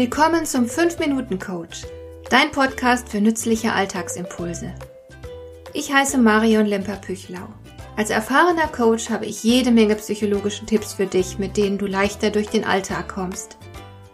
Willkommen 0.00 0.46
zum 0.46 0.64
5-Minuten-Coach, 0.64 1.82
dein 2.30 2.50
Podcast 2.52 3.10
für 3.10 3.20
nützliche 3.20 3.74
Alltagsimpulse. 3.74 4.74
Ich 5.74 5.92
heiße 5.92 6.16
Marion 6.16 6.64
Lemper-Püchlau. 6.64 7.46
Als 7.98 8.08
erfahrener 8.08 8.68
Coach 8.68 9.10
habe 9.10 9.26
ich 9.26 9.44
jede 9.44 9.70
Menge 9.70 9.96
psychologische 9.96 10.64
Tipps 10.64 10.94
für 10.94 11.04
dich, 11.04 11.38
mit 11.38 11.58
denen 11.58 11.76
du 11.76 11.84
leichter 11.84 12.30
durch 12.30 12.48
den 12.48 12.64
Alltag 12.64 13.10
kommst, 13.10 13.58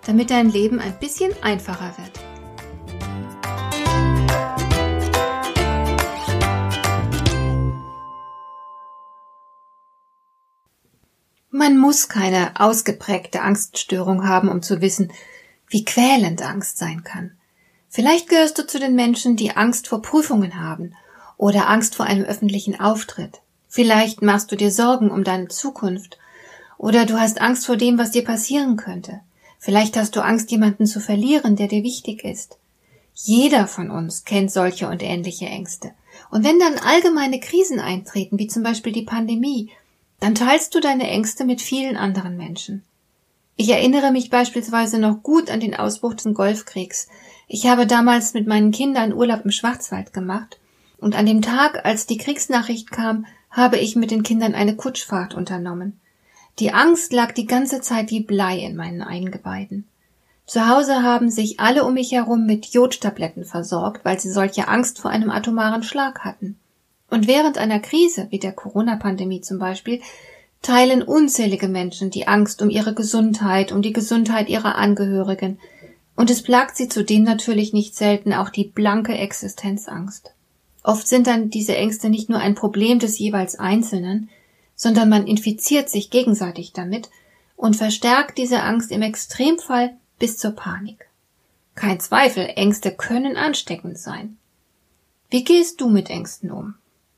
damit 0.04 0.30
dein 0.30 0.50
Leben 0.50 0.80
ein 0.80 0.98
bisschen 0.98 1.30
einfacher 1.40 1.94
wird. 1.98 2.18
Man 11.50 11.78
muss 11.78 12.08
keine 12.08 12.58
ausgeprägte 12.58 13.40
Angststörung 13.40 14.28
haben, 14.28 14.48
um 14.48 14.62
zu 14.62 14.80
wissen, 14.80 15.12
wie 15.68 15.84
quälend 15.84 16.42
Angst 16.42 16.78
sein 16.78 17.04
kann. 17.04 17.32
Vielleicht 17.88 18.28
gehörst 18.28 18.58
du 18.58 18.66
zu 18.66 18.78
den 18.78 18.94
Menschen, 18.94 19.36
die 19.36 19.52
Angst 19.52 19.88
vor 19.88 20.02
Prüfungen 20.02 20.60
haben 20.60 20.94
oder 21.36 21.68
Angst 21.68 21.94
vor 21.94 22.06
einem 22.06 22.24
öffentlichen 22.24 22.78
Auftritt. 22.78 23.40
Vielleicht 23.68 24.22
machst 24.22 24.52
du 24.52 24.56
dir 24.56 24.70
Sorgen 24.70 25.10
um 25.10 25.24
deine 25.24 25.48
Zukunft 25.48 26.18
oder 26.78 27.06
du 27.06 27.18
hast 27.18 27.40
Angst 27.40 27.66
vor 27.66 27.76
dem, 27.76 27.98
was 27.98 28.10
dir 28.10 28.24
passieren 28.24 28.76
könnte. 28.76 29.20
Vielleicht 29.58 29.96
hast 29.96 30.14
du 30.14 30.20
Angst, 30.20 30.50
jemanden 30.50 30.86
zu 30.86 31.00
verlieren, 31.00 31.56
der 31.56 31.68
dir 31.68 31.82
wichtig 31.82 32.24
ist. 32.24 32.58
Jeder 33.14 33.66
von 33.66 33.90
uns 33.90 34.24
kennt 34.24 34.52
solche 34.52 34.88
und 34.88 35.02
ähnliche 35.02 35.46
Ängste. 35.46 35.92
Und 36.30 36.44
wenn 36.44 36.58
dann 36.58 36.78
allgemeine 36.78 37.40
Krisen 37.40 37.80
eintreten, 37.80 38.38
wie 38.38 38.46
zum 38.46 38.62
Beispiel 38.62 38.92
die 38.92 39.02
Pandemie, 39.02 39.70
dann 40.20 40.34
teilst 40.34 40.74
du 40.74 40.80
deine 40.80 41.08
Ängste 41.08 41.44
mit 41.44 41.62
vielen 41.62 41.96
anderen 41.96 42.36
Menschen. 42.36 42.84
Ich 43.56 43.70
erinnere 43.70 44.12
mich 44.12 44.28
beispielsweise 44.28 44.98
noch 44.98 45.22
gut 45.22 45.50
an 45.50 45.60
den 45.60 45.74
Ausbruch 45.74 46.14
des 46.14 46.34
Golfkriegs. 46.34 47.08
Ich 47.48 47.66
habe 47.66 47.86
damals 47.86 48.34
mit 48.34 48.46
meinen 48.46 48.70
Kindern 48.70 49.14
Urlaub 49.14 49.44
im 49.44 49.50
Schwarzwald 49.50 50.12
gemacht 50.12 50.58
und 50.98 51.16
an 51.16 51.24
dem 51.24 51.40
Tag, 51.40 51.84
als 51.84 52.06
die 52.06 52.18
Kriegsnachricht 52.18 52.90
kam, 52.90 53.24
habe 53.50 53.78
ich 53.78 53.96
mit 53.96 54.10
den 54.10 54.22
Kindern 54.22 54.54
eine 54.54 54.76
Kutschfahrt 54.76 55.34
unternommen. 55.34 55.98
Die 56.58 56.72
Angst 56.72 57.12
lag 57.12 57.32
die 57.32 57.46
ganze 57.46 57.80
Zeit 57.80 58.10
wie 58.10 58.20
Blei 58.20 58.58
in 58.58 58.76
meinen 58.76 59.02
Eingeweiden. 59.02 59.86
Zu 60.44 60.68
Hause 60.68 61.02
haben 61.02 61.30
sich 61.30 61.58
alle 61.58 61.84
um 61.84 61.94
mich 61.94 62.12
herum 62.12 62.46
mit 62.46 62.66
Jodtabletten 62.66 63.44
versorgt, 63.44 64.04
weil 64.04 64.20
sie 64.20 64.30
solche 64.30 64.68
Angst 64.68 64.98
vor 64.98 65.10
einem 65.10 65.30
atomaren 65.30 65.82
Schlag 65.82 66.20
hatten. 66.20 66.58
Und 67.10 67.26
während 67.26 67.58
einer 67.58 67.80
Krise, 67.80 68.28
wie 68.30 68.38
der 68.38 68.52
Corona-Pandemie 68.52 69.40
zum 69.40 69.58
Beispiel, 69.58 70.00
teilen 70.62 71.02
unzählige 71.02 71.68
Menschen 71.68 72.10
die 72.10 72.26
Angst 72.26 72.62
um 72.62 72.70
ihre 72.70 72.94
Gesundheit, 72.94 73.72
um 73.72 73.82
die 73.82 73.92
Gesundheit 73.92 74.48
ihrer 74.48 74.76
Angehörigen, 74.76 75.58
und 76.16 76.30
es 76.30 76.42
plagt 76.42 76.76
sie 76.76 76.88
zudem 76.88 77.24
natürlich 77.24 77.72
nicht 77.72 77.94
selten 77.94 78.32
auch 78.32 78.48
die 78.48 78.64
blanke 78.64 79.14
Existenzangst. 79.14 80.32
Oft 80.82 81.06
sind 81.06 81.26
dann 81.26 81.50
diese 81.50 81.76
Ängste 81.76 82.08
nicht 82.08 82.30
nur 82.30 82.38
ein 82.38 82.54
Problem 82.54 82.98
des 82.98 83.18
jeweils 83.18 83.58
Einzelnen, 83.58 84.30
sondern 84.74 85.08
man 85.08 85.26
infiziert 85.26 85.90
sich 85.90 86.10
gegenseitig 86.10 86.72
damit 86.72 87.10
und 87.56 87.76
verstärkt 87.76 88.38
diese 88.38 88.62
Angst 88.62 88.90
im 88.92 89.02
Extremfall 89.02 89.96
bis 90.18 90.38
zur 90.38 90.52
Panik. 90.52 91.08
Kein 91.74 92.00
Zweifel, 92.00 92.48
Ängste 92.56 92.90
können 92.90 93.36
ansteckend 93.36 93.98
sein. 93.98 94.38
Wie 95.28 95.44
gehst 95.44 95.80
du 95.80 95.88
mit 95.88 96.08
Ängsten 96.08 96.50
um? 96.50 96.74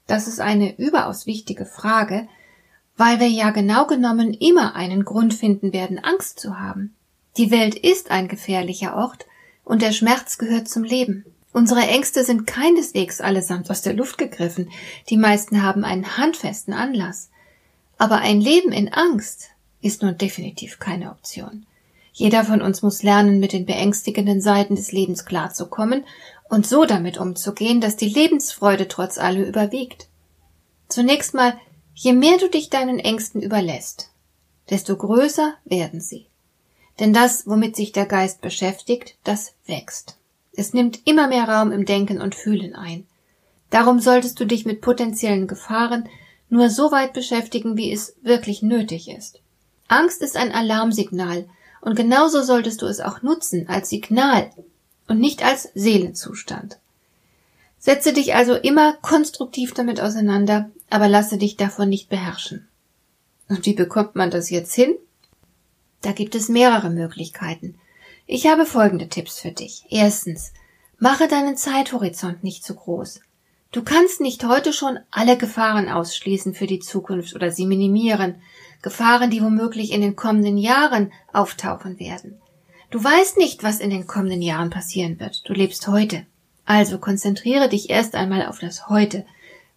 Das 0.06 0.26
ist 0.26 0.40
eine 0.40 0.78
überaus 0.78 1.26
wichtige 1.26 1.66
Frage, 1.66 2.26
weil 2.98 3.20
wir 3.20 3.28
ja 3.28 3.50
genau 3.50 3.86
genommen 3.86 4.34
immer 4.34 4.74
einen 4.74 5.04
Grund 5.04 5.32
finden 5.32 5.72
werden, 5.72 5.98
Angst 5.98 6.40
zu 6.40 6.58
haben. 6.58 6.94
Die 7.36 7.50
Welt 7.52 7.76
ist 7.76 8.10
ein 8.10 8.26
gefährlicher 8.28 8.96
Ort 8.96 9.24
und 9.64 9.80
der 9.80 9.92
Schmerz 9.92 10.36
gehört 10.36 10.68
zum 10.68 10.82
Leben. 10.82 11.24
Unsere 11.52 11.80
Ängste 11.80 12.24
sind 12.24 12.46
keineswegs 12.46 13.20
allesamt 13.20 13.70
aus 13.70 13.82
der 13.82 13.94
Luft 13.94 14.18
gegriffen, 14.18 14.70
die 15.08 15.16
meisten 15.16 15.62
haben 15.62 15.84
einen 15.84 16.18
handfesten 16.18 16.74
Anlass. 16.74 17.30
Aber 17.96 18.16
ein 18.18 18.40
Leben 18.40 18.72
in 18.72 18.92
Angst 18.92 19.50
ist 19.80 20.02
nun 20.02 20.18
definitiv 20.18 20.80
keine 20.80 21.10
Option. 21.10 21.66
Jeder 22.12 22.44
von 22.44 22.60
uns 22.60 22.82
muss 22.82 23.04
lernen, 23.04 23.38
mit 23.38 23.52
den 23.52 23.64
beängstigenden 23.64 24.40
Seiten 24.40 24.74
des 24.74 24.90
Lebens 24.90 25.24
klarzukommen 25.24 26.04
und 26.48 26.66
so 26.66 26.84
damit 26.84 27.16
umzugehen, 27.18 27.80
dass 27.80 27.96
die 27.96 28.08
Lebensfreude 28.08 28.88
trotz 28.88 29.18
allem 29.18 29.44
überwiegt. 29.44 30.08
Zunächst 30.88 31.34
mal 31.34 31.54
Je 32.00 32.12
mehr 32.12 32.38
du 32.38 32.48
dich 32.48 32.70
deinen 32.70 33.00
Ängsten 33.00 33.42
überlässt, 33.42 34.10
desto 34.70 34.96
größer 34.96 35.54
werden 35.64 36.00
sie. 36.00 36.26
Denn 37.00 37.12
das, 37.12 37.48
womit 37.48 37.74
sich 37.74 37.90
der 37.90 38.06
Geist 38.06 38.40
beschäftigt, 38.40 39.16
das 39.24 39.52
wächst. 39.66 40.16
Es 40.52 40.72
nimmt 40.72 41.00
immer 41.08 41.26
mehr 41.26 41.48
Raum 41.48 41.72
im 41.72 41.86
Denken 41.86 42.20
und 42.20 42.36
Fühlen 42.36 42.76
ein. 42.76 43.04
Darum 43.70 43.98
solltest 43.98 44.38
du 44.38 44.44
dich 44.44 44.64
mit 44.64 44.80
potenziellen 44.80 45.48
Gefahren 45.48 46.08
nur 46.48 46.70
so 46.70 46.92
weit 46.92 47.14
beschäftigen, 47.14 47.76
wie 47.76 47.92
es 47.92 48.14
wirklich 48.22 48.62
nötig 48.62 49.10
ist. 49.10 49.40
Angst 49.88 50.22
ist 50.22 50.36
ein 50.36 50.52
Alarmsignal, 50.52 51.48
und 51.80 51.96
genauso 51.96 52.44
solltest 52.44 52.80
du 52.80 52.86
es 52.86 53.00
auch 53.00 53.22
nutzen 53.22 53.68
als 53.68 53.88
Signal 53.88 54.52
und 55.08 55.18
nicht 55.18 55.44
als 55.44 55.68
Seelenzustand. 55.74 56.78
Setze 57.78 58.12
dich 58.12 58.34
also 58.34 58.54
immer 58.54 58.94
konstruktiv 58.94 59.72
damit 59.72 60.00
auseinander, 60.00 60.70
aber 60.90 61.08
lasse 61.08 61.38
dich 61.38 61.56
davon 61.56 61.88
nicht 61.88 62.08
beherrschen. 62.08 62.68
Und 63.48 63.64
wie 63.66 63.74
bekommt 63.74 64.14
man 64.14 64.30
das 64.30 64.50
jetzt 64.50 64.74
hin? 64.74 64.96
Da 66.02 66.12
gibt 66.12 66.34
es 66.34 66.48
mehrere 66.48 66.90
Möglichkeiten. 66.90 67.76
Ich 68.26 68.46
habe 68.46 68.66
folgende 68.66 69.08
Tipps 69.08 69.40
für 69.40 69.52
dich. 69.52 69.84
Erstens, 69.88 70.52
mache 70.98 71.28
deinen 71.28 71.56
Zeithorizont 71.56 72.44
nicht 72.44 72.64
zu 72.64 72.74
groß. 72.74 73.20
Du 73.70 73.82
kannst 73.82 74.20
nicht 74.20 74.44
heute 74.44 74.72
schon 74.72 74.98
alle 75.10 75.36
Gefahren 75.36 75.88
ausschließen 75.88 76.54
für 76.54 76.66
die 76.66 76.80
Zukunft 76.80 77.34
oder 77.34 77.50
sie 77.50 77.66
minimieren, 77.66 78.36
Gefahren, 78.80 79.30
die 79.30 79.42
womöglich 79.42 79.92
in 79.92 80.00
den 80.00 80.14
kommenden 80.14 80.56
Jahren 80.56 81.12
auftauchen 81.32 81.98
werden. 81.98 82.40
Du 82.90 83.02
weißt 83.02 83.36
nicht, 83.36 83.62
was 83.62 83.80
in 83.80 83.90
den 83.90 84.06
kommenden 84.06 84.40
Jahren 84.40 84.70
passieren 84.70 85.18
wird. 85.20 85.42
Du 85.48 85.52
lebst 85.52 85.88
heute. 85.88 86.26
Also 86.68 86.98
konzentriere 86.98 87.70
dich 87.70 87.88
erst 87.88 88.14
einmal 88.14 88.44
auf 88.44 88.58
das 88.58 88.90
Heute. 88.90 89.24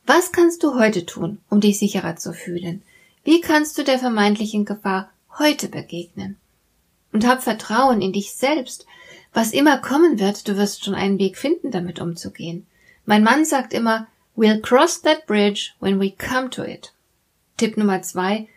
Was 0.05 0.33
kannst 0.33 0.61
du 0.61 0.77
heute 0.77 1.05
tun, 1.05 1.39
um 1.49 1.61
dich 1.61 1.79
sicherer 1.79 2.17
zu 2.17 2.33
fühlen? 2.33 2.81
Wie 3.23 3.39
kannst 3.39 3.77
du 3.77 3.85
der 3.85 3.97
vermeintlichen 3.97 4.65
Gefahr 4.65 5.09
heute 5.39 5.69
begegnen? 5.69 6.35
Und 7.13 7.25
hab 7.25 7.43
Vertrauen 7.43 8.01
in 8.01 8.11
dich 8.11 8.33
selbst. 8.33 8.85
Was 9.33 9.53
immer 9.53 9.77
kommen 9.77 10.19
wird, 10.19 10.49
du 10.49 10.57
wirst 10.57 10.83
schon 10.83 10.93
einen 10.93 11.17
Weg 11.17 11.37
finden, 11.37 11.71
damit 11.71 12.01
umzugehen. 12.01 12.67
Mein 13.05 13.23
Mann 13.23 13.45
sagt 13.45 13.71
immer, 13.71 14.07
we'll 14.35 14.59
cross 14.59 15.01
that 15.01 15.25
bridge 15.25 15.71
when 15.79 15.97
we 15.97 16.11
come 16.11 16.49
to 16.49 16.61
it. 16.61 16.91
Tipp 17.55 17.77
Nummer 17.77 18.01
zwei, 18.01 18.49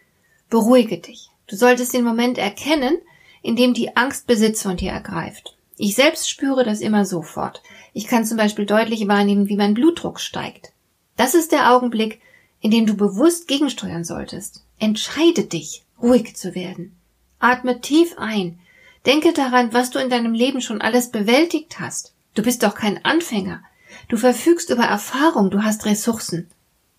beruhige 0.51 0.99
dich. 0.99 1.29
Du 1.47 1.55
solltest 1.55 1.95
den 1.95 2.03
Moment 2.03 2.39
erkennen, 2.39 2.99
in 3.43 3.55
dem 3.55 3.75
die 3.75 3.97
Angst 3.97 4.27
Besitz 4.27 4.61
von 4.61 4.77
dir 4.77 4.91
ergreift. 4.91 5.55
Ich 5.77 5.95
selbst 5.95 6.29
spüre 6.29 6.65
das 6.65 6.81
immer 6.81 7.05
sofort. 7.05 7.63
Ich 7.93 8.07
kann 8.07 8.25
zum 8.25 8.37
Beispiel 8.37 8.67
deutlich 8.67 9.09
wahrnehmen, 9.09 9.49
wie 9.49 9.57
mein 9.57 9.75
Blutdruck 9.75 10.21
steigt. 10.21 10.73
Das 11.17 11.35
ist 11.35 11.53
der 11.53 11.73
Augenblick, 11.73 12.21
in 12.61 12.71
dem 12.71 12.87
du 12.87 12.95
bewusst 12.95 13.49
gegensteuern 13.49 14.05
solltest. 14.05 14.65
Entscheide 14.79 15.45
dich, 15.45 15.83
ruhig 16.01 16.37
zu 16.37 16.55
werden. 16.55 16.97
Atme 17.39 17.81
tief 17.81 18.15
ein. 18.19 18.59
Denke 19.07 19.33
daran, 19.33 19.73
was 19.73 19.91
du 19.91 19.99
in 19.99 20.11
deinem 20.11 20.33
Leben 20.33 20.61
schon 20.61 20.81
alles 20.81 21.11
bewältigt 21.11 21.79
hast. 21.79 22.15
Du 22.35 22.43
bist 22.43 22.63
doch 22.63 22.75
kein 22.75 23.05
Anfänger. 23.05 23.63
Du 24.09 24.17
verfügst 24.17 24.71
über 24.71 24.85
Erfahrung, 24.85 25.51
du 25.51 25.63
hast 25.63 25.85
Ressourcen. 25.85 26.49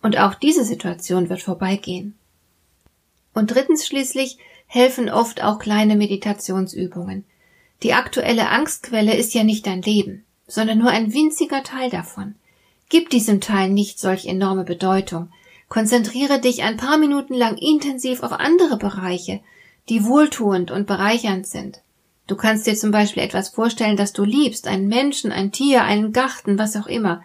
Und 0.01 0.17
auch 0.17 0.35
diese 0.35 0.63
Situation 0.63 1.29
wird 1.29 1.41
vorbeigehen. 1.41 2.15
Und 3.33 3.51
drittens 3.51 3.85
schließlich 3.87 4.37
helfen 4.67 5.09
oft 5.09 5.43
auch 5.43 5.59
kleine 5.59 5.95
Meditationsübungen. 5.95 7.25
Die 7.83 7.93
aktuelle 7.93 8.49
Angstquelle 8.49 9.16
ist 9.16 9.33
ja 9.33 9.43
nicht 9.43 9.67
dein 9.67 9.81
Leben, 9.81 10.25
sondern 10.47 10.77
nur 10.79 10.89
ein 10.89 11.13
winziger 11.13 11.63
Teil 11.63 11.89
davon. 11.89 12.35
Gib 12.89 13.09
diesem 13.09 13.41
Teil 13.41 13.69
nicht 13.69 13.99
solch 13.99 14.25
enorme 14.25 14.63
Bedeutung. 14.63 15.29
Konzentriere 15.67 16.39
dich 16.39 16.63
ein 16.63 16.77
paar 16.77 16.97
Minuten 16.97 17.33
lang 17.33 17.57
intensiv 17.57 18.23
auf 18.23 18.31
andere 18.31 18.77
Bereiche, 18.77 19.41
die 19.89 20.05
wohltuend 20.05 20.72
und 20.72 20.87
bereichernd 20.87 21.47
sind. 21.47 21.81
Du 22.27 22.35
kannst 22.35 22.66
dir 22.66 22.75
zum 22.75 22.91
Beispiel 22.91 23.23
etwas 23.23 23.49
vorstellen, 23.49 23.97
das 23.97 24.13
du 24.13 24.23
liebst, 24.23 24.67
einen 24.67 24.87
Menschen, 24.87 25.31
ein 25.31 25.51
Tier, 25.51 25.83
einen 25.83 26.11
Garten, 26.11 26.57
was 26.57 26.75
auch 26.75 26.87
immer. 26.87 27.23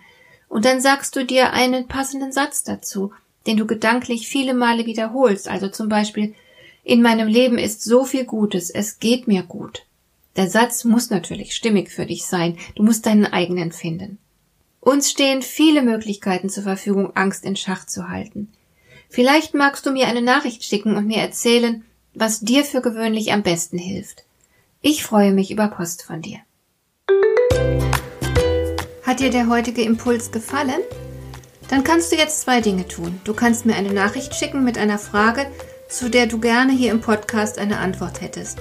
Und 0.48 0.64
dann 0.64 0.80
sagst 0.80 1.16
du 1.16 1.24
dir 1.24 1.52
einen 1.52 1.88
passenden 1.88 2.32
Satz 2.32 2.64
dazu, 2.64 3.12
den 3.46 3.56
du 3.56 3.66
gedanklich 3.66 4.28
viele 4.28 4.52
Male 4.52 4.84
wiederholst, 4.84 5.48
also 5.48 5.68
zum 5.68 5.88
Beispiel 5.88 6.34
In 6.82 7.02
meinem 7.02 7.28
Leben 7.28 7.58
ist 7.58 7.82
so 7.82 8.04
viel 8.04 8.24
Gutes, 8.24 8.70
es 8.70 8.98
geht 8.98 9.28
mir 9.28 9.42
gut. 9.42 9.84
Der 10.36 10.48
Satz 10.48 10.84
muss 10.84 11.10
natürlich 11.10 11.54
stimmig 11.54 11.90
für 11.90 12.06
dich 12.06 12.24
sein, 12.24 12.56
du 12.76 12.82
musst 12.82 13.06
deinen 13.06 13.26
eigenen 13.26 13.72
finden. 13.72 14.18
Uns 14.80 15.10
stehen 15.10 15.42
viele 15.42 15.82
Möglichkeiten 15.82 16.48
zur 16.48 16.62
Verfügung, 16.62 17.14
Angst 17.14 17.44
in 17.44 17.56
Schach 17.56 17.84
zu 17.86 18.08
halten. 18.08 18.48
Vielleicht 19.08 19.54
magst 19.54 19.84
du 19.84 19.90
mir 19.90 20.06
eine 20.06 20.22
Nachricht 20.22 20.64
schicken 20.64 20.96
und 20.96 21.06
mir 21.06 21.18
erzählen, 21.18 21.84
was 22.14 22.40
dir 22.40 22.64
für 22.64 22.80
gewöhnlich 22.80 23.32
am 23.32 23.42
besten 23.42 23.76
hilft. 23.76 24.24
Ich 24.80 25.04
freue 25.04 25.32
mich 25.32 25.50
über 25.50 25.68
Post 25.68 26.02
von 26.04 26.22
dir. 26.22 26.38
Hat 29.02 29.20
dir 29.20 29.30
der 29.30 29.48
heutige 29.48 29.82
Impuls 29.82 30.30
gefallen? 30.30 30.80
Dann 31.68 31.84
kannst 31.84 32.12
du 32.12 32.16
jetzt 32.16 32.40
zwei 32.40 32.60
Dinge 32.60 32.88
tun. 32.88 33.20
Du 33.24 33.34
kannst 33.34 33.66
mir 33.66 33.74
eine 33.74 33.92
Nachricht 33.92 34.34
schicken 34.34 34.64
mit 34.64 34.78
einer 34.78 34.98
Frage, 34.98 35.46
zu 35.88 36.08
der 36.08 36.26
du 36.26 36.38
gerne 36.38 36.72
hier 36.72 36.92
im 36.92 37.00
Podcast 37.00 37.58
eine 37.58 37.78
Antwort 37.78 38.20
hättest. 38.20 38.60